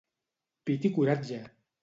Pit 0.69 0.89
i 0.91 0.93
coratge! 0.97 1.41